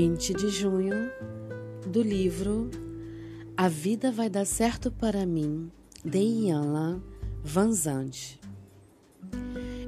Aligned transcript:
20 0.00 0.32
de 0.32 0.48
junho, 0.48 1.10
do 1.84 2.00
livro 2.00 2.70
A 3.56 3.68
Vida 3.68 4.12
Vai 4.12 4.30
Dar 4.30 4.44
Certo 4.44 4.92
para 4.92 5.26
Mim, 5.26 5.72
de 6.04 6.20
Ianla 6.20 7.02
Vanzante. 7.42 8.38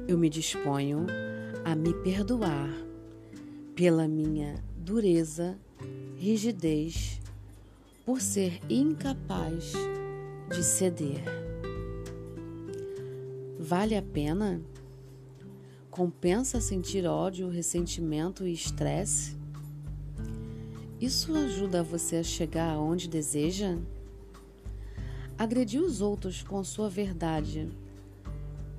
Eu 0.09 0.17
me 0.17 0.29
disponho 0.29 1.07
a 1.63 1.73
me 1.75 1.93
perdoar 1.93 2.69
pela 3.73 4.05
minha 4.05 4.61
dureza, 4.75 5.57
rigidez, 6.17 7.21
por 8.05 8.19
ser 8.19 8.59
incapaz 8.69 9.71
de 10.49 10.61
ceder. 10.61 11.23
Vale 13.57 13.95
a 13.95 14.01
pena? 14.01 14.61
Compensa 15.89 16.59
sentir 16.59 17.05
ódio, 17.05 17.47
ressentimento 17.47 18.45
e 18.45 18.51
estresse? 18.51 19.39
Isso 21.01 21.35
ajuda 21.35 21.81
você 21.81 22.17
a 22.17 22.23
chegar 22.23 22.75
aonde 22.75 23.09
deseja? 23.09 23.75
Agredir 25.35 25.81
os 25.81 25.99
outros 25.99 26.43
com 26.43 26.63
sua 26.63 26.87
verdade, 26.91 27.67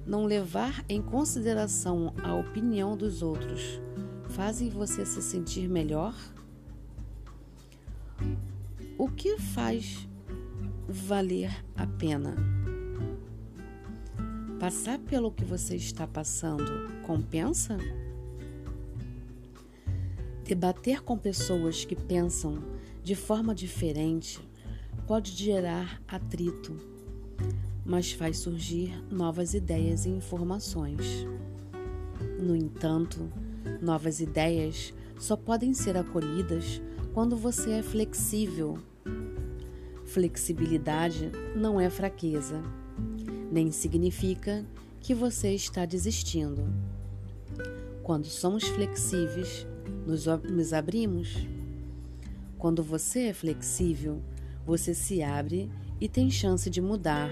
não 0.07 0.25
levar 0.25 0.85
em 0.89 1.03
consideração 1.03 2.15
a 2.23 2.33
opinião 2.37 2.97
dos 2.97 3.23
outros, 3.23 3.81
fazem 4.29 4.71
você 4.71 5.05
se 5.05 5.21
sentir 5.21 5.69
melhor? 5.69 6.15
O 8.97 9.09
que 9.09 9.37
faz 9.39 10.09
valer 10.89 11.51
a 11.75 11.89
pena? 11.89 12.37
Passar 14.61 14.97
pelo 15.01 15.33
que 15.33 15.45
você 15.45 15.75
está 15.75 16.07
passando 16.07 17.03
compensa? 17.05 17.77
Debater 20.53 21.03
com 21.03 21.17
pessoas 21.17 21.86
que 21.86 21.97
pensam 21.97 22.62
de 23.03 23.14
forma 23.14 23.55
diferente 23.55 24.39
pode 25.06 25.31
gerar 25.33 26.03
atrito, 26.06 26.77
mas 27.83 28.12
faz 28.12 28.36
surgir 28.36 29.03
novas 29.11 29.55
ideias 29.55 30.05
e 30.05 30.11
informações. 30.11 31.27
No 32.39 32.55
entanto, 32.55 33.33
novas 33.80 34.20
ideias 34.20 34.92
só 35.19 35.39
podem 35.39 35.73
ser 35.73 35.97
acolhidas 35.97 36.83
quando 37.14 37.34
você 37.34 37.70
é 37.70 37.83
flexível. 37.83 38.77
Flexibilidade 40.05 41.33
não 41.56 41.80
é 41.80 41.89
fraqueza 41.89 42.62
nem 43.50 43.70
significa 43.70 44.67
que 45.00 45.14
você 45.14 45.55
está 45.55 45.86
desistindo. 45.86 46.62
Quando 48.03 48.27
somos 48.27 48.64
flexíveis, 48.64 49.67
nos, 50.06 50.27
nos 50.27 50.72
abrimos. 50.72 51.47
Quando 52.58 52.83
você 52.83 53.28
é 53.28 53.33
flexível, 53.33 54.22
você 54.64 54.94
se 54.94 55.22
abre 55.22 55.70
e 56.00 56.08
tem 56.08 56.30
chance 56.30 56.69
de 56.70 56.80
mudar, 56.80 57.30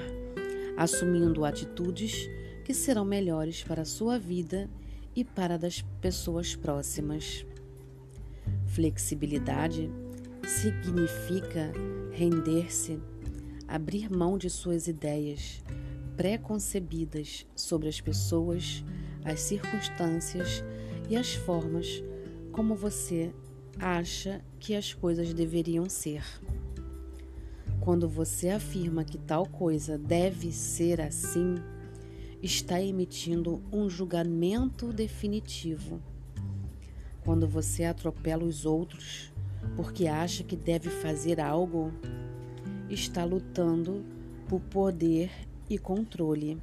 assumindo 0.77 1.45
atitudes 1.45 2.29
que 2.65 2.75
serão 2.75 3.05
melhores 3.05 3.63
para 3.63 3.83
a 3.83 3.85
sua 3.85 4.19
vida 4.19 4.69
e 5.15 5.25
para 5.25 5.57
das 5.57 5.83
pessoas 6.01 6.55
próximas. 6.55 7.45
Flexibilidade 8.67 9.91
significa 10.47 11.73
render-se, 12.13 12.99
abrir 13.67 14.11
mão 14.11 14.37
de 14.37 14.49
suas 14.51 14.89
ideias, 14.89 15.63
preconcebidas 16.17 17.47
sobre 17.55 17.89
as 17.89 18.01
pessoas, 18.01 18.85
as 19.25 19.41
circunstâncias 19.41 20.65
e 21.09 21.17
as 21.17 21.35
formas 21.35 22.03
como 22.53 22.75
você 22.75 23.33
acha 23.79 24.41
que 24.59 24.75
as 24.75 24.93
coisas 24.93 25.33
deveriam 25.33 25.89
ser. 25.89 26.23
Quando 27.81 28.09
você 28.09 28.51
afirma 28.51 29.05
que 29.05 29.17
tal 29.17 29.47
coisa 29.47 29.97
deve 29.97 30.53
ser 30.53 31.01
assim, 31.01 31.57
está 32.43 32.81
emitindo 32.81 33.63
um 33.73 33.89
julgamento 33.89 34.93
definitivo. 34.93 36.01
Quando 37.25 37.47
você 37.47 37.85
atropela 37.85 38.45
os 38.45 38.67
outros 38.67 39.33
porque 39.77 40.07
acha 40.07 40.43
que 40.43 40.57
deve 40.57 40.89
fazer 40.89 41.41
algo, 41.41 41.93
está 42.89 43.25
lutando 43.25 44.05
por 44.49 44.61
poder 44.61 45.31
e 45.69 45.79
controle. 45.79 46.59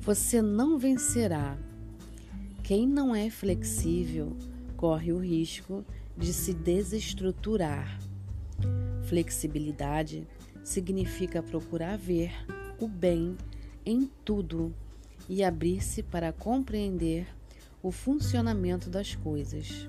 Você 0.00 0.40
não 0.40 0.78
vencerá. 0.78 1.58
Quem 2.62 2.86
não 2.86 3.14
é 3.14 3.28
flexível 3.28 4.36
corre 4.84 5.14
o 5.14 5.18
risco 5.18 5.82
de 6.14 6.30
se 6.30 6.52
desestruturar. 6.52 7.98
Flexibilidade 9.04 10.28
significa 10.62 11.42
procurar 11.42 11.96
ver 11.96 12.30
o 12.78 12.86
bem 12.86 13.34
em 13.86 14.10
tudo 14.22 14.74
e 15.26 15.42
abrir-se 15.42 16.02
para 16.02 16.34
compreender 16.34 17.26
o 17.82 17.90
funcionamento 17.90 18.90
das 18.90 19.14
coisas. 19.14 19.88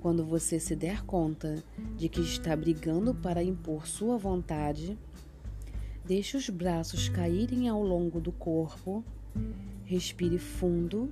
Quando 0.00 0.24
você 0.24 0.58
se 0.58 0.74
der 0.74 1.02
conta 1.02 1.62
de 1.94 2.08
que 2.08 2.22
está 2.22 2.56
brigando 2.56 3.14
para 3.14 3.44
impor 3.44 3.86
sua 3.86 4.16
vontade, 4.16 4.96
Deixe 6.02 6.36
os 6.36 6.48
braços 6.48 7.08
caírem 7.10 7.68
ao 7.68 7.80
longo 7.84 8.18
do 8.20 8.32
corpo, 8.32 9.04
respire 9.84 10.38
fundo 10.38 11.08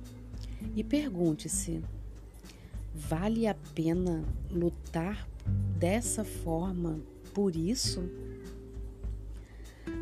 e 0.75 0.83
pergunte-se: 0.83 1.81
vale 3.07 3.47
a 3.47 3.55
pena 3.73 4.23
lutar 4.51 5.27
dessa 5.77 6.23
forma 6.23 6.99
por 7.33 7.55
isso? 7.55 8.09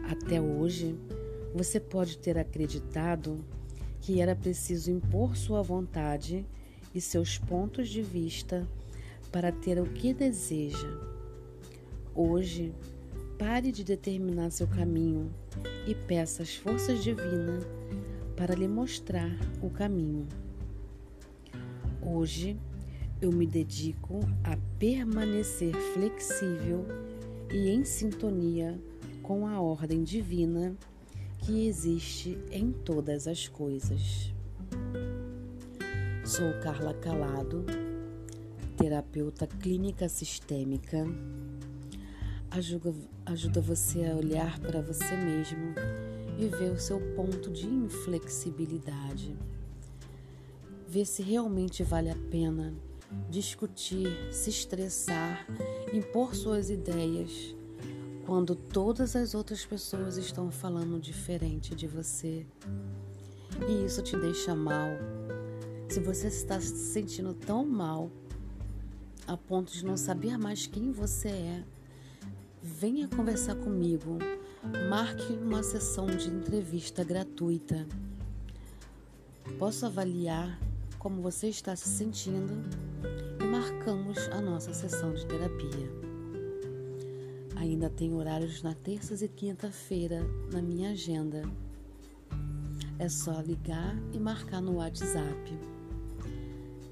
Até 0.09 0.41
hoje, 0.41 0.97
você 1.53 1.79
pode 1.79 2.17
ter 2.17 2.37
acreditado 2.37 3.43
que 4.01 4.19
era 4.21 4.35
preciso 4.35 4.91
impor 4.91 5.35
sua 5.35 5.61
vontade 5.61 6.45
e 6.93 6.99
seus 6.99 7.37
pontos 7.37 7.89
de 7.89 8.01
vista 8.01 8.67
para 9.31 9.51
ter 9.51 9.79
o 9.79 9.85
que 9.85 10.13
deseja. 10.13 10.87
Hoje, 12.15 12.73
Pare 13.37 13.71
de 13.71 13.83
determinar 13.83 14.49
seu 14.49 14.67
caminho 14.67 15.31
e 15.85 15.93
peça 15.93 16.41
às 16.41 16.55
forças 16.55 17.03
divinas 17.03 17.63
para 18.35 18.55
lhe 18.55 18.67
mostrar 18.67 19.29
o 19.61 19.69
caminho. 19.69 20.27
Hoje 22.01 22.57
eu 23.21 23.31
me 23.31 23.47
dedico 23.47 24.19
a 24.43 24.57
permanecer 24.77 25.73
flexível 25.93 26.85
e 27.51 27.69
em 27.69 27.83
sintonia 27.83 28.79
com 29.23 29.47
a 29.47 29.59
ordem 29.59 30.03
divina 30.03 30.75
que 31.39 31.67
existe 31.67 32.37
em 32.51 32.71
todas 32.71 33.27
as 33.27 33.47
coisas. 33.47 34.33
Sou 36.23 36.53
Carla 36.61 36.93
Calado, 36.93 37.65
terapeuta 38.75 39.47
clínica 39.47 40.07
sistêmica 40.09 41.05
ajuda, 42.51 42.93
ajuda 43.25 43.61
você 43.61 44.05
a 44.05 44.15
olhar 44.15 44.59
para 44.59 44.81
você 44.81 45.15
mesmo 45.15 45.73
e 46.37 46.47
ver 46.47 46.71
o 46.71 46.79
seu 46.79 46.99
ponto 47.15 47.51
de 47.51 47.65
inflexibilidade. 47.65 49.35
Ver 50.87 51.05
se 51.05 51.21
realmente 51.21 51.83
vale 51.83 52.09
a 52.09 52.15
pena 52.29 52.73
discutir, 53.29 54.09
se 54.31 54.49
estressar, 54.49 55.45
impor 55.93 56.35
suas 56.35 56.69
ideias 56.69 57.55
quando 58.25 58.55
todas 58.55 59.15
as 59.15 59.33
outras 59.33 59.65
pessoas 59.65 60.17
estão 60.17 60.51
falando 60.51 60.99
diferente 60.99 61.73
de 61.73 61.87
você. 61.87 62.45
E 63.69 63.85
isso 63.85 64.01
te 64.01 64.17
deixa 64.17 64.53
mal. 64.53 64.89
Se 65.87 66.01
você 66.01 66.27
está 66.27 66.59
se 66.59 66.75
sentindo 66.75 67.33
tão 67.33 67.65
mal 67.65 68.11
a 69.25 69.35
ponto 69.35 69.71
de 69.71 69.85
não 69.85 69.97
saber 69.97 70.37
mais 70.37 70.67
quem 70.67 70.91
você 70.91 71.29
é, 71.29 71.63
venha 72.61 73.07
conversar 73.07 73.55
comigo. 73.55 74.17
Marque 74.89 75.33
uma 75.33 75.63
sessão 75.63 76.05
de 76.07 76.29
entrevista 76.29 77.03
gratuita. 77.03 77.87
Posso 79.57 79.85
avaliar 79.85 80.59
como 80.99 81.21
você 81.21 81.47
está 81.47 81.75
se 81.75 81.87
sentindo 81.89 82.53
e 83.41 83.43
marcamos 83.45 84.17
a 84.29 84.41
nossa 84.41 84.73
sessão 84.73 85.13
de 85.13 85.25
terapia. 85.25 85.91
Ainda 87.55 87.89
tem 87.89 88.13
horários 88.13 88.61
na 88.61 88.73
terça 88.73 89.23
e 89.23 89.27
quinta-feira 89.27 90.21
na 90.51 90.61
minha 90.61 90.91
agenda. 90.91 91.43
É 92.99 93.09
só 93.09 93.39
ligar 93.41 93.95
e 94.13 94.19
marcar 94.19 94.61
no 94.61 94.75
WhatsApp. 94.75 95.59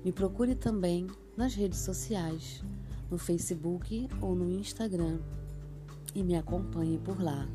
Me 0.04 0.12
procure 0.12 0.56
também 0.56 1.08
nas 1.36 1.56
redes 1.56 1.80
sociais, 1.80 2.64
no 3.10 3.18
Facebook 3.18 4.08
ou 4.22 4.36
no 4.36 4.52
Instagram 4.52 5.20
e 6.14 6.24
me 6.24 6.36
acompanhe 6.36 6.98
por 6.98 7.22
lá. 7.22 7.48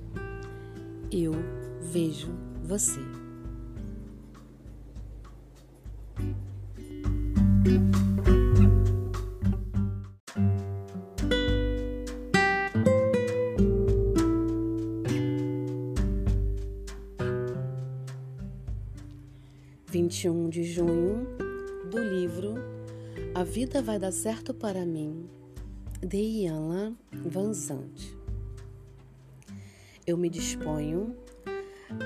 Eu 1.10 1.32
vejo 1.80 2.28
você. 2.62 3.29
21 20.10 20.48
de 20.48 20.64
junho, 20.64 21.24
do 21.88 22.02
livro 22.02 22.56
A 23.32 23.44
Vida 23.44 23.80
Vai 23.80 23.96
Dar 23.96 24.10
Certo 24.10 24.52
para 24.52 24.84
Mim, 24.84 25.30
de 26.04 26.16
Iana 26.16 26.96
Vanzante. 27.12 28.18
Eu 30.04 30.16
me 30.16 30.28
disponho 30.28 31.14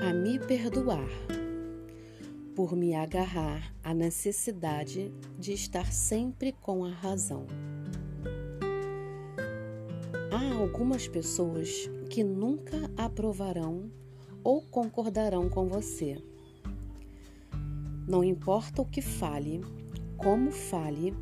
a 0.07 0.13
me 0.13 0.37
perdoar 0.37 1.09
por 2.55 2.75
me 2.75 2.93
agarrar 2.93 3.73
à 3.83 3.91
necessidade 3.91 5.11
de 5.39 5.53
estar 5.53 5.91
sempre 5.91 6.51
com 6.51 6.85
a 6.85 6.91
razão. 6.91 7.47
Há 10.31 10.53
algumas 10.59 11.07
pessoas 11.07 11.89
que 12.11 12.23
nunca 12.23 12.77
aprovarão 12.95 13.89
ou 14.43 14.61
concordarão 14.61 15.49
com 15.49 15.67
você. 15.67 16.21
Não 18.07 18.23
importa 18.23 18.83
o 18.83 18.85
que 18.85 19.01
fale, 19.01 19.61
como 20.15 20.51
fale, 20.51 21.15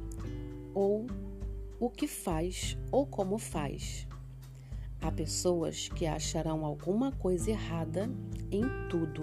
ou 0.73 1.07
o 1.79 1.89
que 1.89 2.07
faz 2.07 2.77
ou 2.91 3.05
como 3.05 3.37
faz. 3.37 4.05
Há 5.01 5.11
pessoas 5.11 5.87
que 5.87 6.05
acharão 6.05 6.65
alguma 6.65 7.11
coisa 7.13 7.51
errada 7.51 8.09
em 8.51 8.63
tudo. 8.89 9.21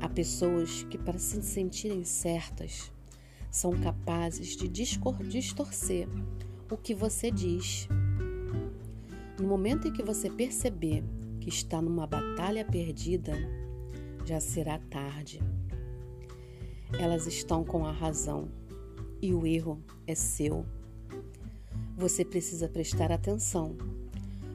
Há 0.00 0.08
pessoas 0.08 0.82
que, 0.84 0.96
para 0.96 1.18
se 1.18 1.42
sentirem 1.42 2.04
certas, 2.04 2.90
são 3.50 3.72
capazes 3.72 4.56
de 4.56 4.68
distorcer 4.68 6.08
o 6.70 6.76
que 6.76 6.94
você 6.94 7.30
diz. 7.30 7.86
No 9.38 9.46
momento 9.46 9.88
em 9.88 9.92
que 9.92 10.02
você 10.02 10.30
perceber 10.30 11.04
que 11.38 11.50
está 11.50 11.82
numa 11.82 12.06
batalha 12.06 12.64
perdida, 12.64 13.32
já 14.24 14.40
será 14.40 14.78
tarde. 14.78 15.40
Elas 16.98 17.26
estão 17.26 17.64
com 17.64 17.84
a 17.84 17.92
razão 17.92 18.48
e 19.20 19.32
o 19.34 19.46
erro 19.46 19.82
é 20.06 20.14
seu. 20.14 20.64
Você 21.96 22.24
precisa 22.24 22.68
prestar 22.68 23.12
atenção, 23.12 23.76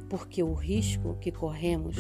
porque 0.10 0.44
o 0.44 0.54
risco 0.54 1.18
que 1.20 1.32
corremos 1.32 1.96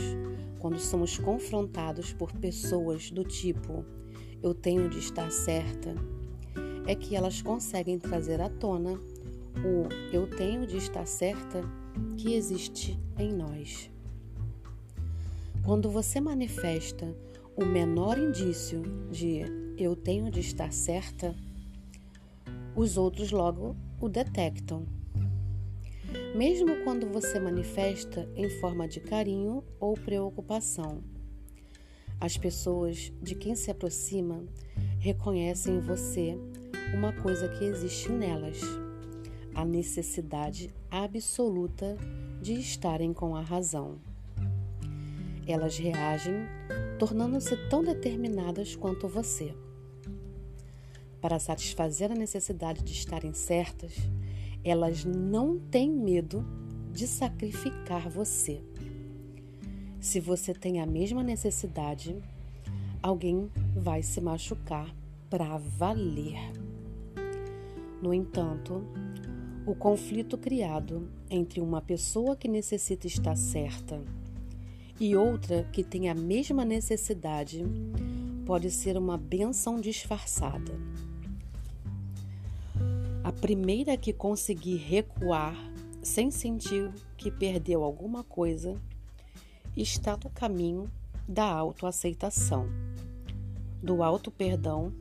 quando 0.60 0.80
somos 0.80 1.18
confrontados 1.18 2.13
por 2.13 2.31
pessoas 2.31 3.12
do 3.12 3.24
tipo 3.24 3.86
eu 4.42 4.54
tenho 4.54 4.89
de 4.89 5.00
estar 5.00 5.31
certa 5.31 5.95
é 6.86 6.95
que 6.95 7.16
elas 7.16 7.42
conseguem 7.42 8.00
trazer 8.00 8.40
à 8.42 8.50
tona 8.50 9.00
o 9.63 9.88
eu 10.13 10.28
tenho 10.28 10.66
de 10.66 10.78
estar 10.78 11.06
certa 11.06 11.62
que 12.16 12.33
existe 12.33 13.00
em 13.18 13.33
nós. 13.33 13.90
Quando 15.63 15.90
você 15.90 16.22
manifesta 16.22 17.13
o 17.57 17.65
menor 17.65 18.19
indício 18.19 18.83
de 19.09 19.42
eu 19.80 19.95
tenho 19.95 20.30
de 20.30 20.39
estar 20.39 20.71
certa, 20.71 21.36
os 22.75 22.98
outros 22.98 23.31
logo 23.31 23.75
o 24.00 24.07
detectam. 24.07 24.86
Mesmo 26.36 26.83
quando 26.83 27.07
você 27.07 27.39
manifesta 27.39 28.30
em 28.36 28.48
forma 28.48 28.88
de 28.88 29.00
carinho 29.00 29.63
ou 29.80 29.95
preocupação, 29.95 31.04
as 32.21 32.38
pessoas 32.38 33.12
de 33.24 33.33
quem 33.33 33.56
se 33.56 33.71
aproxima 33.71 34.45
reconhecem 35.00 35.77
em 35.77 35.80
você 35.80 36.38
uma 36.94 37.12
coisa 37.12 37.50
que 37.50 37.65
existe 37.65 38.12
nelas: 38.12 38.62
a 39.56 39.65
necessidade 39.65 40.69
absoluta 40.92 41.98
de 42.39 42.54
estarem 42.54 43.13
com 43.13 43.36
a 43.36 43.42
razão. 43.42 43.98
Elas 45.48 45.75
reagem 45.77 46.45
tornando-se 46.98 47.56
tão 47.70 47.84
determinadas 47.84 48.76
quanto 48.76 49.08
você. 49.08 49.54
Para 51.22 51.40
satisfazer 51.40 52.12
a 52.12 52.16
necessidade 52.16 52.84
de 52.84 52.92
estarem 52.92 53.34
certas, 53.34 53.94
elas 54.64 55.06
não 55.06 55.60
têm 55.60 55.90
medo 55.90 56.46
de 56.92 57.08
sacrificar 57.08 58.10
você. 58.10 58.62
Se 60.00 60.20
você 60.20 60.54
tem 60.54 60.80
a 60.80 60.86
mesma 60.86 61.24
necessidade, 61.24 62.16
alguém 63.02 63.50
vai 63.76 64.02
se 64.02 64.22
machucar 64.22 64.96
para 65.30 65.58
valer. 65.58 66.40
No 68.02 68.14
entanto, 68.14 68.84
o 69.66 69.76
conflito 69.76 70.38
criado 70.38 71.10
entre 71.30 71.60
uma 71.60 71.82
pessoa 71.82 72.36
que 72.36 72.48
necessita 72.48 73.06
estar 73.06 73.36
certa 73.36 74.02
e 75.00 75.16
outra 75.16 75.64
que 75.72 75.84
tem 75.84 76.10
a 76.10 76.16
mesma 76.16 76.66
necessidade 76.66 77.64
pode 78.46 78.72
ser 78.72 78.98
uma 78.98 79.18
benção 79.18 79.80
disfarçada. 79.80 80.74
A 83.24 83.32
primeira 83.32 83.98
que 83.98 84.14
conseguir 84.14 84.78
recuar 84.78 85.56
sem 86.02 86.32
sentir 86.32 86.92
que 87.18 87.30
perdeu 87.30 87.84
alguma 87.84 88.24
coisa 88.24 88.80
está 89.76 90.18
no 90.24 90.30
caminho 90.30 90.90
da 91.28 91.46
autoaceitação, 91.46 92.68
do 93.84 94.02
auto-perdão 94.02 94.94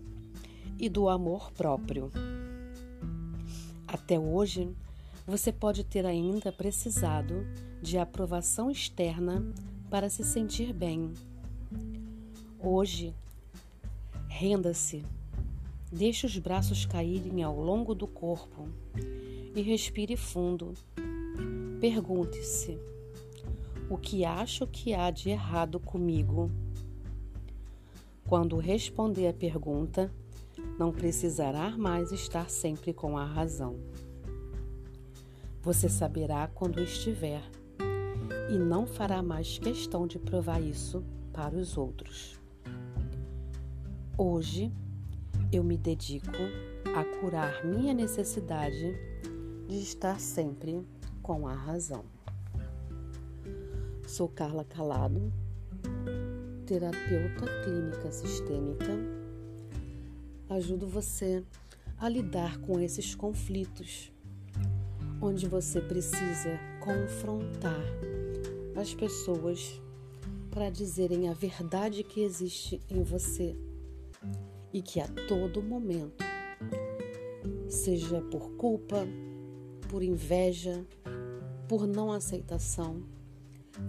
e 0.78 0.88
do 0.88 1.08
amor 1.08 1.52
próprio. 1.52 2.10
Até 3.86 4.18
hoje, 4.18 4.68
você 5.26 5.52
pode 5.52 5.84
ter 5.84 6.04
ainda 6.04 6.52
precisado 6.52 7.46
de 7.80 7.96
aprovação 7.96 8.70
externa 8.70 9.42
para 9.90 10.08
se 10.08 10.24
sentir 10.24 10.72
bem. 10.72 11.12
Hoje, 12.58 13.14
renda-se, 14.28 15.04
deixe 15.92 16.26
os 16.26 16.38
braços 16.38 16.84
caírem 16.84 17.42
ao 17.42 17.60
longo 17.60 17.94
do 17.94 18.06
corpo 18.06 18.68
e 19.54 19.62
respire 19.62 20.16
fundo. 20.16 20.74
Pergunte-se: 21.80 22.78
o 23.88 23.96
que 23.96 24.24
acho 24.24 24.66
que 24.66 24.92
há 24.94 25.10
de 25.10 25.30
errado 25.30 25.78
comigo? 25.78 26.50
Quando 28.28 28.56
responder 28.56 29.28
a 29.28 29.32
pergunta, 29.32 30.12
não 30.78 30.90
precisará 30.90 31.70
mais 31.76 32.10
estar 32.10 32.50
sempre 32.50 32.92
com 32.92 33.16
a 33.16 33.24
razão. 33.24 33.76
Você 35.62 35.88
saberá 35.88 36.48
quando 36.48 36.82
estiver 36.82 37.42
e 38.48 38.58
não 38.58 38.86
fará 38.86 39.22
mais 39.22 39.58
questão 39.58 40.06
de 40.06 40.18
provar 40.18 40.60
isso 40.60 41.04
para 41.32 41.56
os 41.56 41.76
outros. 41.76 42.38
Hoje 44.16 44.72
eu 45.52 45.62
me 45.64 45.76
dedico 45.76 46.30
a 46.96 47.04
curar 47.18 47.64
minha 47.64 47.92
necessidade 47.92 48.94
de 49.68 49.76
estar 49.76 50.20
sempre 50.20 50.86
com 51.22 51.46
a 51.46 51.54
razão. 51.54 52.04
Sou 54.06 54.28
Carla 54.28 54.64
Calado, 54.64 55.32
terapeuta 56.66 57.46
clínica 57.64 58.12
sistêmica. 58.12 58.96
Ajudo 60.48 60.86
você 60.86 61.44
a 61.98 62.08
lidar 62.08 62.58
com 62.58 62.78
esses 62.78 63.14
conflitos, 63.14 64.12
onde 65.20 65.48
você 65.48 65.80
precisa 65.80 66.58
confrontar 66.80 68.15
as 68.76 68.94
pessoas 68.94 69.80
para 70.50 70.70
dizerem 70.70 71.28
a 71.28 71.32
verdade 71.32 72.02
que 72.02 72.22
existe 72.22 72.80
em 72.88 73.02
você 73.02 73.56
e 74.72 74.82
que 74.82 75.00
a 75.00 75.08
todo 75.28 75.62
momento, 75.62 76.24
seja 77.68 78.20
por 78.22 78.50
culpa, 78.52 79.06
por 79.88 80.02
inveja, 80.02 80.84
por 81.68 81.86
não 81.86 82.12
aceitação, 82.12 83.02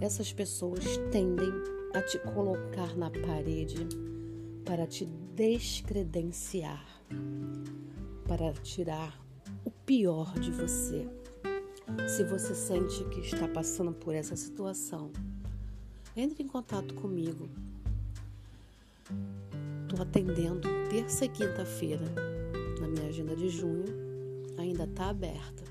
essas 0.00 0.32
pessoas 0.32 0.84
tendem 1.10 1.52
a 1.94 2.02
te 2.02 2.18
colocar 2.18 2.96
na 2.96 3.10
parede 3.10 3.86
para 4.64 4.86
te 4.86 5.06
descredenciar, 5.34 6.84
para 8.26 8.52
tirar 8.54 9.18
o 9.64 9.70
pior 9.70 10.38
de 10.38 10.50
você. 10.50 11.08
Se 12.06 12.22
você 12.24 12.54
sente 12.54 13.04
que 13.04 13.20
está 13.20 13.48
passando 13.48 13.92
por 13.92 14.14
essa 14.14 14.36
situação, 14.36 15.10
entre 16.16 16.42
em 16.42 16.46
contato 16.46 16.94
comigo. 16.94 17.48
Estou 19.82 20.02
atendendo 20.02 20.68
terça 20.90 21.24
e 21.24 21.28
quinta-feira 21.28 22.04
na 22.80 22.88
minha 22.88 23.08
agenda 23.08 23.34
de 23.34 23.48
junho, 23.48 23.86
ainda 24.58 24.84
está 24.84 25.08
aberta. 25.08 25.64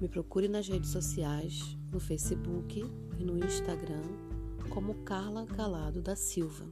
Me 0.00 0.08
procure 0.08 0.48
nas 0.48 0.68
redes 0.68 0.90
sociais, 0.90 1.76
no 1.92 2.00
Facebook 2.00 2.84
e 3.18 3.24
no 3.24 3.38
Instagram, 3.38 4.02
como 4.70 4.94
Carla 5.02 5.46
Calado 5.46 6.02
da 6.02 6.16
Silva. 6.16 6.64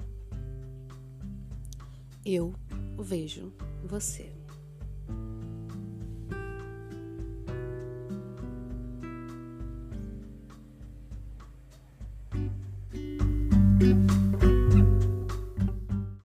Eu 2.24 2.54
vejo 2.98 3.52
você. 3.84 4.41